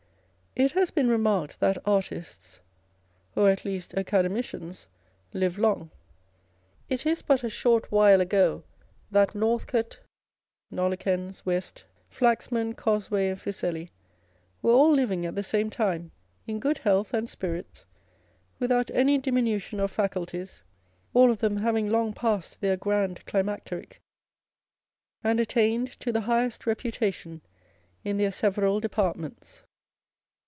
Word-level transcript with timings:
It 0.53 0.73
has 0.73 0.91
been 0.91 1.07
remarked 1.07 1.61
that 1.61 1.77
artists, 1.85 2.59
or 3.37 3.49
at 3.49 3.63
least 3.63 3.93
Acade 3.93 4.25
micians, 4.29 4.87
live 5.33 5.57
long. 5.57 5.91
It 6.89 7.05
is 7.05 7.21
but 7.21 7.41
a 7.45 7.49
short 7.49 7.89
while 7.89 8.19
ago 8.19 8.63
that 9.11 9.33
Northcote, 9.33 10.01
Nollekens, 10.69 11.45
West, 11.45 11.85
Flaxman, 12.09 12.73
Cosway, 12.75 13.29
and 13.29 13.39
Fuseli 13.39 13.91
were 14.61 14.73
all 14.73 14.91
living 14.91 15.25
at 15.25 15.35
the 15.35 15.41
same 15.41 15.69
time, 15.69 16.11
in 16.45 16.59
good 16.59 16.79
health 16.79 17.13
and 17.13 17.29
spirits, 17.29 17.85
without 18.59 18.91
any 18.91 19.17
diminution 19.19 19.79
of 19.79 19.89
faculties, 19.89 20.63
all 21.13 21.31
of 21.31 21.39
them 21.39 21.55
having 21.57 21.87
long 21.89 22.11
passed 22.11 22.59
their 22.59 22.75
grand 22.75 23.25
climacteric, 23.25 24.01
and 25.23 25.39
attained 25.39 25.97
to 26.01 26.11
the 26.11 26.21
highest 26.27 26.67
reputation 26.67 27.39
in 28.03 28.17
their 28.17 28.33
several 28.33 28.81
departments. 28.81 29.61